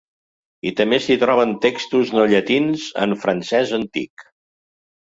[0.69, 4.29] I també s'hi troben textos no llatins, en francès antic.